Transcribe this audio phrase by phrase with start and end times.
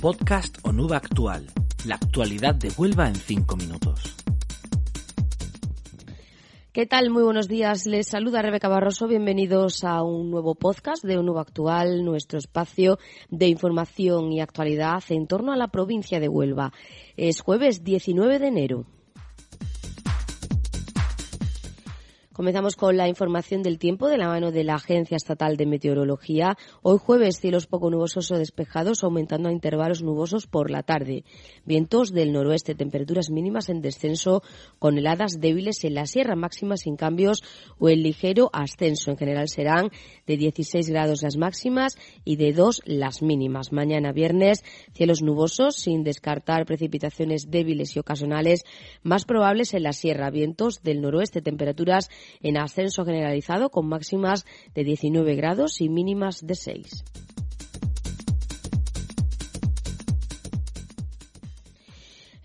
[0.00, 1.44] Podcast Onuba Actual.
[1.84, 4.14] La actualidad de Huelva en 5 minutos.
[6.72, 7.10] ¿Qué tal?
[7.10, 7.84] Muy buenos días.
[7.84, 9.08] Les saluda Rebeca Barroso.
[9.08, 15.26] Bienvenidos a un nuevo podcast de Onuba Actual, nuestro espacio de información y actualidad en
[15.26, 16.72] torno a la provincia de Huelva.
[17.16, 18.86] Es jueves 19 de enero.
[22.38, 26.56] Comenzamos con la información del tiempo de la mano de la Agencia Estatal de Meteorología.
[26.82, 31.24] Hoy jueves cielos poco nubosos o despejados, aumentando a intervalos nubosos por la tarde.
[31.64, 34.44] Vientos del noroeste, temperaturas mínimas en descenso
[34.78, 37.42] con heladas débiles en la sierra, máximas sin cambios
[37.80, 39.10] o en ligero ascenso.
[39.10, 39.90] En general serán
[40.24, 43.72] de 16 grados las máximas y de 2 las mínimas.
[43.72, 48.62] Mañana viernes cielos nubosos sin descartar precipitaciones débiles y ocasionales
[49.02, 50.30] más probables en la sierra.
[50.30, 56.54] Vientos del noroeste, temperaturas en ascenso generalizado con máximas de 19 grados y mínimas de
[56.54, 57.04] 6.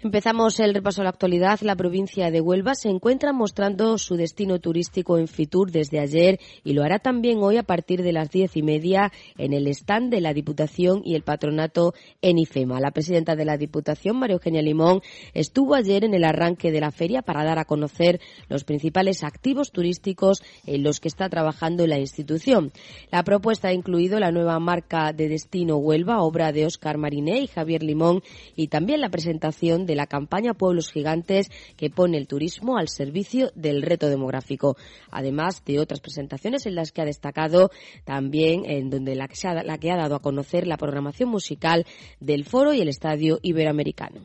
[0.03, 1.61] Empezamos el repaso a la actualidad.
[1.61, 6.73] La provincia de Huelva se encuentra mostrando su destino turístico en Fitur desde ayer y
[6.73, 10.19] lo hará también hoy a partir de las diez y media en el stand de
[10.19, 12.81] la Diputación y el patronato en IFEMA.
[12.81, 14.99] La presidenta de la Diputación, María Eugenia Limón,
[15.33, 19.71] estuvo ayer en el arranque de la feria para dar a conocer los principales activos
[19.71, 22.73] turísticos en los que está trabajando la institución.
[23.09, 27.47] La propuesta ha incluido la nueva marca de destino Huelva, obra de Óscar Mariné y
[27.47, 28.21] Javier Limón,
[28.57, 32.89] y también la presentación de de la campaña Pueblos Gigantes que pone el turismo al
[32.89, 34.75] servicio del reto demográfico.
[35.11, 37.69] Además de otras presentaciones en las que ha destacado
[38.03, 41.85] también en donde la que, ha, la que ha dado a conocer la programación musical
[42.19, 44.21] del Foro y el Estadio Iberoamericano.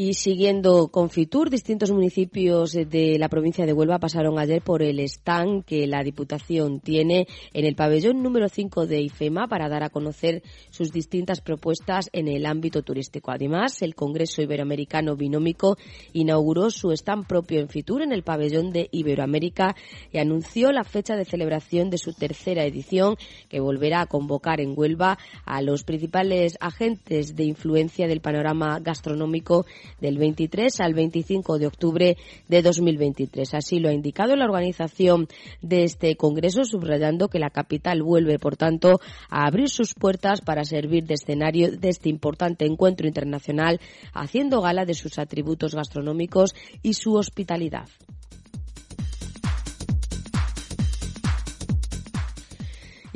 [0.00, 5.00] Y siguiendo con Fitur, distintos municipios de la provincia de Huelva pasaron ayer por el
[5.00, 9.90] stand que la Diputación tiene en el pabellón número 5 de IFEMA para dar a
[9.90, 13.32] conocer sus distintas propuestas en el ámbito turístico.
[13.32, 15.76] Además, el Congreso Iberoamericano Binómico
[16.12, 19.74] inauguró su stand propio en Fitur en el pabellón de Iberoamérica
[20.12, 23.16] y anunció la fecha de celebración de su tercera edición
[23.48, 29.66] que volverá a convocar en Huelva a los principales agentes de influencia del panorama gastronómico
[30.00, 32.16] del 23 al 25 de octubre
[32.48, 33.54] de 2023.
[33.54, 35.28] Así lo ha indicado la organización
[35.62, 40.64] de este Congreso, subrayando que la capital vuelve, por tanto, a abrir sus puertas para
[40.64, 43.80] servir de escenario de este importante encuentro internacional,
[44.12, 47.88] haciendo gala de sus atributos gastronómicos y su hospitalidad.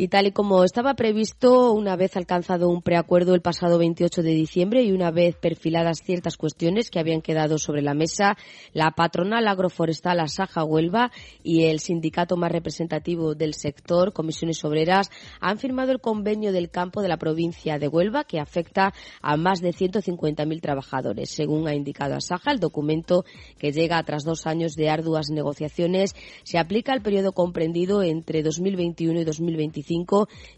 [0.03, 4.33] Y tal y como estaba previsto, una vez alcanzado un preacuerdo el pasado 28 de
[4.33, 8.37] diciembre y una vez perfiladas ciertas cuestiones que habían quedado sobre la mesa,
[8.73, 11.13] la patronal agroforestal Asaja Huelva
[11.45, 15.09] y el sindicato más representativo del sector, Comisiones Obreras,
[15.41, 19.61] han firmado el convenio del campo de la provincia de Huelva que afecta a más
[19.61, 21.31] de 150.000 trabajadores.
[21.31, 23.25] Según ha indicado Asaja, el documento
[23.57, 29.21] que llega tras dos años de arduas negociaciones se aplica al periodo comprendido entre 2021
[29.21, 29.92] y 2025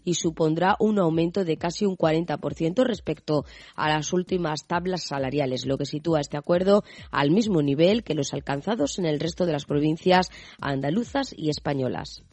[0.03, 5.77] y supondrá un aumento de casi un 40% respecto a las últimas tablas salariales, lo
[5.77, 9.65] que sitúa este acuerdo al mismo nivel que los alcanzados en el resto de las
[9.65, 10.29] provincias
[10.59, 12.23] andaluzas y españolas.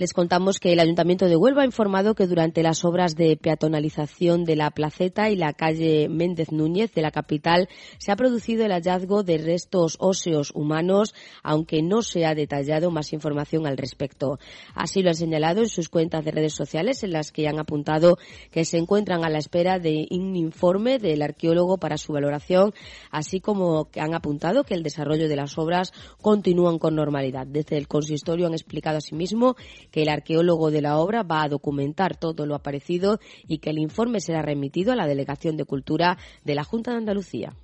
[0.00, 4.46] Les contamos que el Ayuntamiento de Huelva ha informado que durante las obras de peatonalización
[4.46, 7.68] de la placeta y la calle Méndez Núñez de la capital
[7.98, 13.12] se ha producido el hallazgo de restos óseos humanos, aunque no se ha detallado más
[13.12, 14.38] información al respecto.
[14.74, 18.16] Así lo han señalado en sus cuentas de redes sociales, en las que han apuntado
[18.50, 22.72] que se encuentran a la espera de un informe del arqueólogo para su valoración,
[23.10, 25.92] así como que han apuntado que el desarrollo de las obras
[26.22, 27.46] continúan con normalidad.
[27.46, 29.56] Desde el consistorio han explicado asimismo
[29.90, 33.78] que el arqueólogo de la obra va a documentar todo lo aparecido y que el
[33.78, 37.54] informe será remitido a la Delegación de Cultura de la Junta de Andalucía.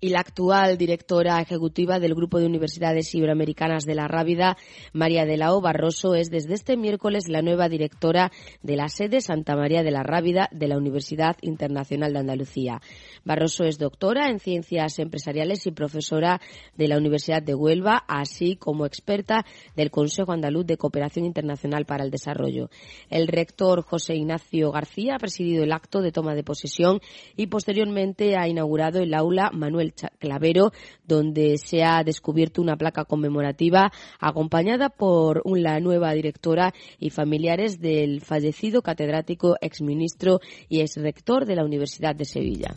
[0.00, 4.56] Y la actual directora ejecutiva del Grupo de Universidades Iberoamericanas de la Rábida,
[4.94, 5.60] María de la O.
[5.60, 8.32] Barroso, es desde este miércoles la nueva directora
[8.62, 12.80] de la sede Santa María de la Rábida de la Universidad Internacional de Andalucía.
[13.24, 16.40] Barroso es doctora en Ciencias Empresariales y profesora
[16.76, 19.44] de la Universidad de Huelva, así como experta
[19.76, 22.70] del Consejo Andaluz de Cooperación Internacional para el Desarrollo.
[23.10, 27.00] El rector José Ignacio García ha presidido el acto de toma de posesión
[27.36, 30.72] y posteriormente ha inaugurado el aula Manuel Clavero,
[31.06, 38.20] donde se ha descubierto una placa conmemorativa acompañada por la nueva directora y familiares del
[38.20, 42.74] fallecido catedrático, exministro y exrector de la Universidad de Sevilla.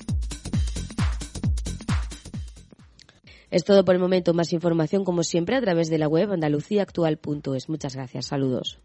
[3.54, 4.34] Es todo por el momento.
[4.34, 7.70] Más información, como siempre, a través de la web andaluciaactual.es.
[7.70, 8.26] Muchas gracias.
[8.26, 8.80] Saludos.